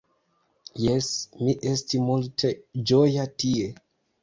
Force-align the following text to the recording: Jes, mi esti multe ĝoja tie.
Jes, 0.83 1.09
mi 1.43 1.55
esti 1.73 2.03
multe 2.07 2.53
ĝoja 2.93 3.31
tie. 3.45 3.71